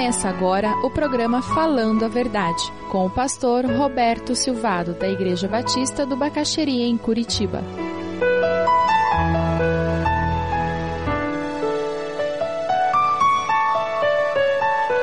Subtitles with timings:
[0.00, 6.06] Começa agora o programa Falando a Verdade, com o pastor Roberto Silvado, da Igreja Batista
[6.06, 7.62] do Bacaxeria, em Curitiba.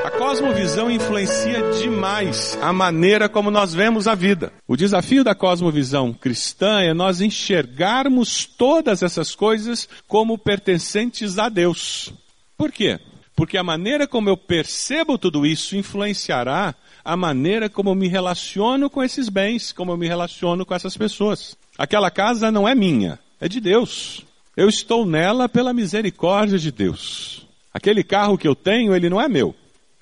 [0.03, 4.51] A cosmovisão influencia demais a maneira como nós vemos a vida.
[4.67, 12.11] O desafio da cosmovisão cristã é nós enxergarmos todas essas coisas como pertencentes a Deus.
[12.57, 12.99] Por quê?
[13.37, 16.73] Porque a maneira como eu percebo tudo isso influenciará
[17.05, 20.97] a maneira como eu me relaciono com esses bens, como eu me relaciono com essas
[20.97, 21.55] pessoas.
[21.77, 24.25] Aquela casa não é minha, é de Deus.
[24.55, 27.45] Eu estou nela pela misericórdia de Deus.
[27.71, 29.53] Aquele carro que eu tenho, ele não é meu.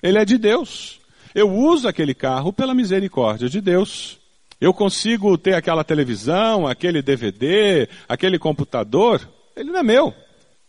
[0.02, 0.98] Ele é de Deus.
[1.34, 4.18] Eu uso aquele carro pela misericórdia de Deus.
[4.58, 9.28] Eu consigo ter aquela televisão, aquele DVD, aquele computador.
[9.54, 10.14] Ele não é meu.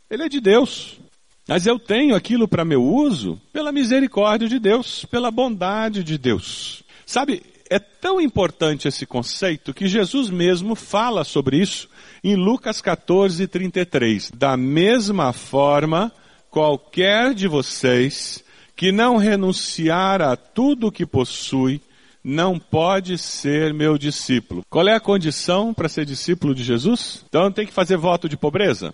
[0.09, 0.97] Ele é de Deus.
[1.47, 6.83] Mas eu tenho aquilo para meu uso pela misericórdia de Deus, pela bondade de Deus.
[7.05, 11.89] Sabe, é tão importante esse conceito que Jesus mesmo fala sobre isso
[12.23, 14.31] em Lucas 14, 33.
[14.31, 16.11] Da mesma forma,
[16.49, 18.43] qualquer de vocês
[18.75, 21.81] que não renunciar a tudo o que possui,
[22.23, 24.63] não pode ser meu discípulo.
[24.69, 27.23] Qual é a condição para ser discípulo de Jesus?
[27.29, 28.93] Então tem que fazer voto de pobreza?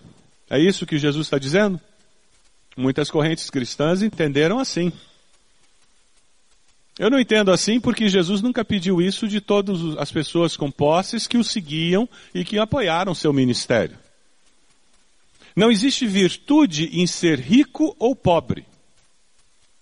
[0.49, 1.79] É isso que Jesus está dizendo?
[2.75, 4.91] Muitas correntes cristãs entenderam assim.
[6.97, 11.27] Eu não entendo assim porque Jesus nunca pediu isso de todas as pessoas com posses
[11.27, 13.97] que o seguiam e que apoiaram seu ministério.
[15.55, 18.65] Não existe virtude em ser rico ou pobre.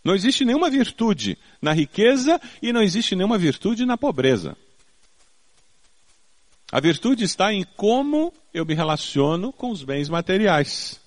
[0.04, 4.58] Não existe nenhuma virtude na riqueza e não existe nenhuma virtude na pobreza.
[6.72, 11.00] A virtude está em como eu me relaciono com os bens materiais.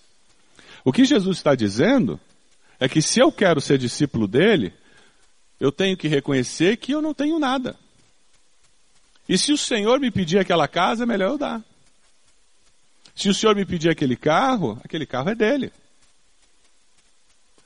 [0.85, 2.21] O que Jesus está dizendo
[2.79, 4.73] é que se eu quero ser discípulo dele,
[5.58, 7.77] eu tenho que reconhecer que eu não tenho nada.
[9.27, 11.63] E se o Senhor me pedir aquela casa, é melhor eu dar.
[13.14, 15.73] Se o Senhor me pedir aquele carro, aquele carro é dele.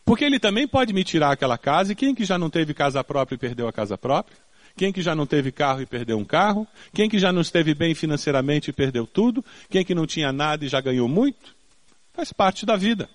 [0.04, 3.02] Porque ele também pode me tirar aquela casa, e quem que já não teve casa
[3.02, 4.36] própria e perdeu a casa própria?
[4.76, 6.66] Quem que já não teve carro e perdeu um carro?
[6.94, 9.44] Quem que já não esteve bem financeiramente e perdeu tudo?
[9.68, 11.56] Quem que não tinha nada e já ganhou muito?
[12.12, 13.10] Faz parte da vida.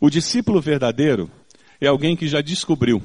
[0.00, 1.30] O discípulo verdadeiro
[1.80, 3.02] é alguém que já descobriu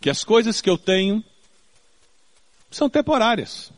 [0.00, 1.22] que as coisas que eu tenho
[2.70, 3.72] são temporárias.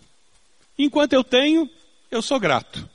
[0.78, 1.68] Enquanto eu tenho,
[2.10, 2.88] eu sou grato.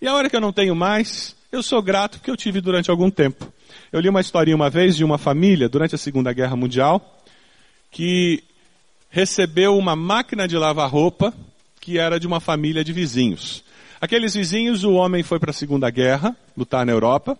[0.00, 2.90] E a hora que eu não tenho mais, eu sou grato porque eu tive durante
[2.90, 3.52] algum tempo.
[3.92, 7.18] Eu li uma historinha uma vez de uma família durante a Segunda Guerra Mundial
[7.90, 8.44] que
[9.10, 11.34] recebeu uma máquina de lavar roupa
[11.80, 13.64] que era de uma família de vizinhos.
[14.00, 17.38] Aqueles vizinhos, o homem foi para a Segunda Guerra, lutar na Europa.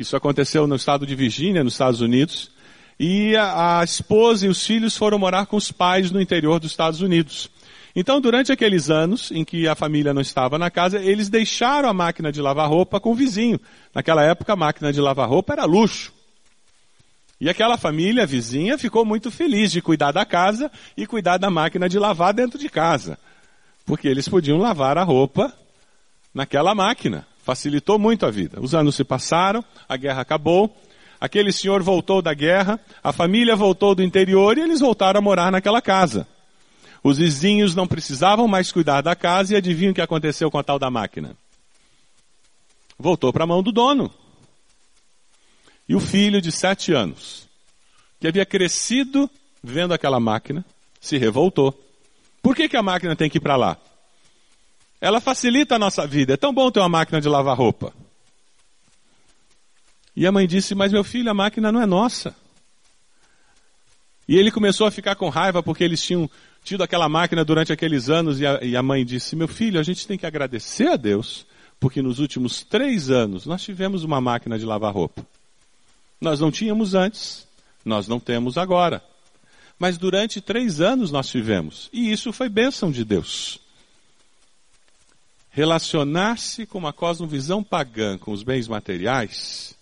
[0.00, 2.50] Isso aconteceu no estado de Virgínia, nos Estados Unidos.
[2.98, 6.70] E a, a esposa e os filhos foram morar com os pais no interior dos
[6.70, 7.50] Estados Unidos.
[7.94, 11.92] Então, durante aqueles anos em que a família não estava na casa, eles deixaram a
[11.92, 13.60] máquina de lavar roupa com o vizinho.
[13.94, 16.10] Naquela época, a máquina de lavar roupa era luxo.
[17.38, 21.90] E aquela família vizinha ficou muito feliz de cuidar da casa e cuidar da máquina
[21.90, 23.18] de lavar dentro de casa.
[23.84, 25.52] Porque eles podiam lavar a roupa
[26.32, 27.26] naquela máquina.
[27.42, 28.60] Facilitou muito a vida.
[28.60, 30.76] Os anos se passaram, a guerra acabou,
[31.20, 35.50] aquele senhor voltou da guerra, a família voltou do interior e eles voltaram a morar
[35.50, 36.26] naquela casa.
[37.02, 40.62] Os vizinhos não precisavam mais cuidar da casa e adivinham o que aconteceu com a
[40.62, 41.34] tal da máquina?
[42.98, 44.12] Voltou para a mão do dono.
[45.88, 47.48] E o filho de sete anos,
[48.20, 49.28] que havia crescido
[49.62, 50.64] vendo aquela máquina,
[51.00, 51.74] se revoltou.
[52.42, 53.78] Por que, que a máquina tem que ir para lá?
[55.00, 56.34] Ela facilita a nossa vida.
[56.34, 57.92] É tão bom ter uma máquina de lavar roupa.
[60.14, 62.36] E a mãe disse: Mas meu filho, a máquina não é nossa.
[64.28, 66.28] E ele começou a ficar com raiva porque eles tinham
[66.62, 68.40] tido aquela máquina durante aqueles anos.
[68.40, 71.46] E a, e a mãe disse: Meu filho, a gente tem que agradecer a Deus,
[71.78, 75.26] porque nos últimos três anos nós tivemos uma máquina de lavar roupa.
[76.20, 77.48] Nós não tínhamos antes,
[77.82, 79.02] nós não temos agora.
[79.78, 81.88] Mas durante três anos nós tivemos.
[81.90, 83.58] E isso foi bênção de Deus
[85.50, 89.74] relacionar-se com uma cosmovisão pagã com os bens materiais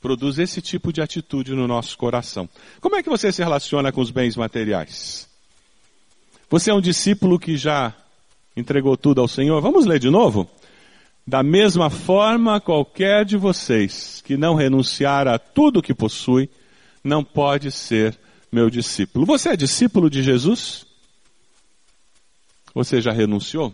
[0.00, 2.46] produz esse tipo de atitude no nosso coração.
[2.78, 5.26] Como é que você se relaciona com os bens materiais?
[6.50, 7.94] Você é um discípulo que já
[8.54, 9.62] entregou tudo ao Senhor?
[9.62, 10.48] Vamos ler de novo?
[11.26, 16.50] Da mesma forma, qualquer de vocês que não renunciar a tudo que possui,
[17.02, 18.14] não pode ser
[18.52, 19.24] meu discípulo.
[19.24, 20.84] Você é discípulo de Jesus?
[22.74, 23.72] Você já renunciou?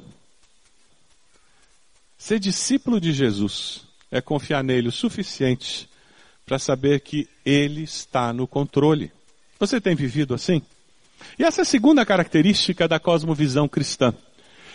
[2.20, 3.80] Ser discípulo de Jesus
[4.10, 5.88] é confiar nele o suficiente
[6.44, 9.10] para saber que Ele está no controle.
[9.58, 10.60] Você tem vivido assim?
[11.38, 14.12] E essa é a segunda característica da cosmovisão cristã.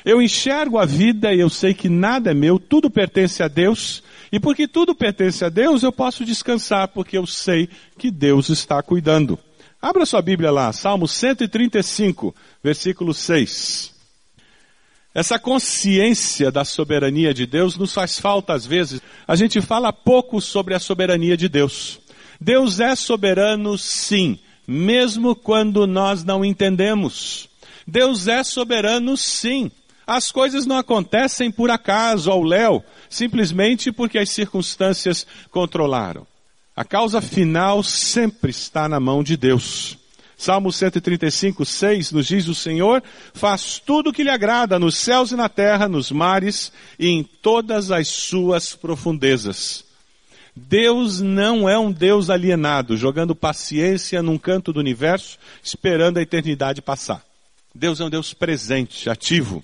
[0.03, 4.01] Eu enxergo a vida e eu sei que nada é meu, tudo pertence a Deus,
[4.31, 8.81] e porque tudo pertence a Deus, eu posso descansar, porque eu sei que Deus está
[8.81, 9.37] cuidando.
[9.79, 13.94] Abra sua Bíblia lá, Salmo 135, versículo 6.
[15.15, 19.01] Essa consciência da soberania de Deus nos faz falta às vezes.
[19.25, 22.01] A gente fala pouco sobre a soberania de Deus.
[22.39, 27.47] Deus é soberano, sim, mesmo quando nós não entendemos.
[27.87, 29.71] Deus é soberano, sim.
[30.05, 36.27] As coisas não acontecem por acaso ao léu, simplesmente porque as circunstâncias controlaram.
[36.75, 39.97] A causa final sempre está na mão de Deus.
[40.37, 43.01] Salmo 135, 6 nos diz: O Senhor
[43.33, 47.23] faz tudo o que lhe agrada nos céus e na terra, nos mares e em
[47.23, 49.85] todas as suas profundezas.
[50.55, 56.81] Deus não é um Deus alienado, jogando paciência num canto do universo, esperando a eternidade
[56.81, 57.21] passar.
[57.73, 59.63] Deus é um Deus presente, ativo.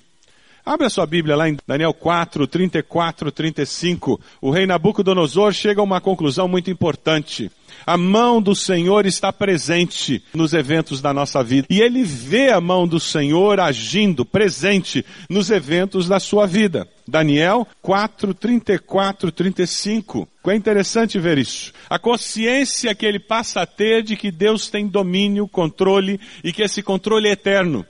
[0.64, 4.20] Abre a sua Bíblia lá em Daniel 4, 34, 35.
[4.40, 7.50] O rei Nabucodonosor chega a uma conclusão muito importante.
[7.84, 11.66] A mão do Senhor está presente nos eventos da nossa vida.
[11.68, 16.86] E ele vê a mão do Senhor agindo, presente nos eventos da sua vida.
[17.08, 20.28] Daniel 4, 34, 35.
[20.46, 21.72] É interessante ver isso.
[21.90, 26.62] A consciência que ele passa a ter de que Deus tem domínio, controle e que
[26.62, 27.84] esse controle é eterno.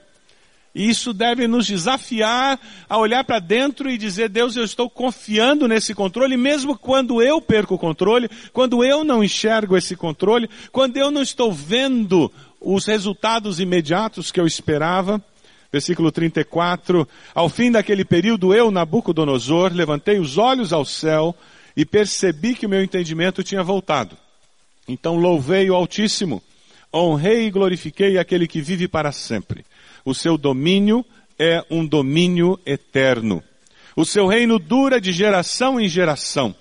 [0.74, 2.58] E isso deve nos desafiar
[2.88, 7.42] a olhar para dentro e dizer, Deus, eu estou confiando nesse controle, mesmo quando eu
[7.42, 12.86] perco o controle, quando eu não enxergo esse controle, quando eu não estou vendo os
[12.86, 15.22] resultados imediatos que eu esperava.
[15.70, 21.34] Versículo 34, ao fim daquele período eu, Nabucodonosor, levantei os olhos ao céu
[21.74, 24.16] e percebi que o meu entendimento tinha voltado.
[24.86, 26.42] Então louvei o Altíssimo,
[26.92, 29.64] honrei e glorifiquei aquele que vive para sempre
[30.04, 31.04] o seu domínio
[31.38, 33.42] é um domínio eterno.
[33.94, 36.54] O seu reino dura de geração em geração.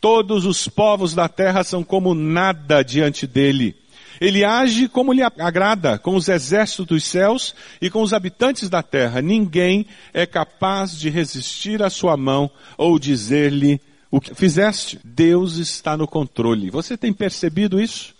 [0.00, 3.76] Todos os povos da terra são como nada diante dele.
[4.20, 8.82] Ele age como lhe agrada, com os exércitos dos céus e com os habitantes da
[8.82, 9.22] terra.
[9.22, 15.00] Ninguém é capaz de resistir à sua mão ou dizer-lhe o que fizeste.
[15.02, 16.70] Deus está no controle.
[16.70, 18.14] Você tem percebido isso?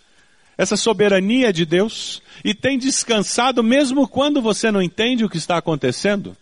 [0.57, 5.57] Essa soberania de Deus e tem descansado mesmo quando você não entende o que está
[5.57, 6.35] acontecendo?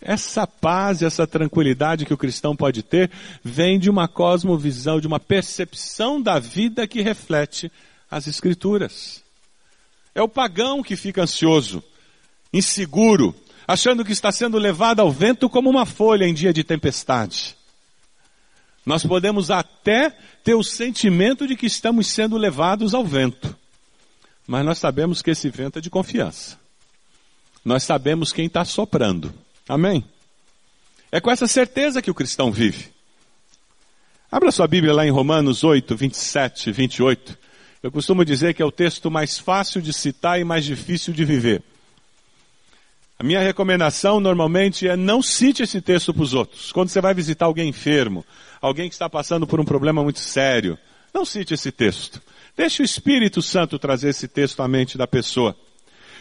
[0.00, 3.10] Essa paz, essa tranquilidade que o cristão pode ter,
[3.42, 7.72] vem de uma cosmovisão, de uma percepção da vida que reflete
[8.10, 9.22] as Escrituras.
[10.14, 11.82] É o pagão que fica ansioso,
[12.52, 13.34] inseguro,
[13.66, 17.56] achando que está sendo levado ao vento como uma folha em dia de tempestade.
[18.84, 20.10] Nós podemos até
[20.42, 23.56] ter o sentimento de que estamos sendo levados ao vento.
[24.46, 26.58] Mas nós sabemos que esse vento é de confiança.
[27.64, 29.32] Nós sabemos quem está soprando.
[29.66, 30.04] Amém?
[31.10, 32.92] É com essa certeza que o cristão vive.
[34.30, 37.38] Abra sua Bíblia lá em Romanos 8, 27 e 28.
[37.82, 41.24] Eu costumo dizer que é o texto mais fácil de citar e mais difícil de
[41.24, 41.62] viver.
[43.18, 46.72] A minha recomendação normalmente é não cite esse texto para os outros.
[46.72, 48.24] Quando você vai visitar alguém enfermo,
[48.66, 50.78] alguém que está passando por um problema muito sério,
[51.12, 52.20] não cite esse texto.
[52.56, 55.54] Deixe o Espírito Santo trazer esse texto à mente da pessoa.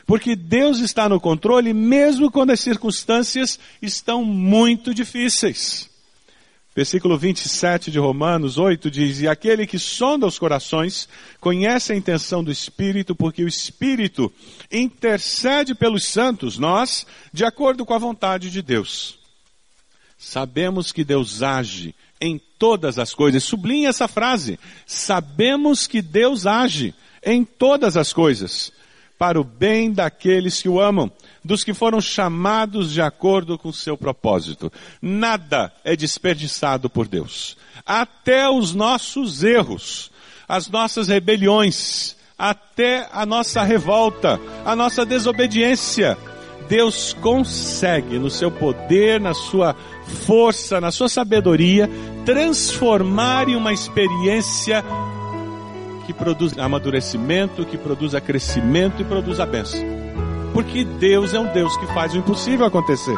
[0.06, 5.90] Porque Deus está no controle mesmo quando as circunstâncias estão muito difíceis.
[6.76, 11.08] Versículo 27 de Romanos 8 diz: E aquele que sonda os corações
[11.40, 14.34] conhece a intenção do Espírito, porque o Espírito
[14.70, 19.18] intercede pelos santos, nós, de acordo com a vontade de Deus.
[20.18, 23.44] Sabemos que Deus age em todas as coisas.
[23.44, 24.58] Sublinhe essa frase.
[24.86, 28.72] Sabemos que Deus age em todas as coisas,
[29.18, 31.12] para o bem daqueles que o amam
[31.44, 34.72] dos que foram chamados de acordo com o seu propósito.
[35.02, 37.58] Nada é desperdiçado por Deus.
[37.86, 40.10] Até os nossos erros,
[40.48, 46.18] as nossas rebeliões, até a nossa revolta, a nossa desobediência.
[46.70, 49.76] Deus consegue, no seu poder, na sua
[50.06, 51.90] força, na sua sabedoria,
[52.26, 54.84] transformar em uma experiência
[56.06, 59.80] que produz amadurecimento, que produza crescimento e produza bênção.
[60.54, 63.18] Porque Deus é um Deus que faz o impossível acontecer.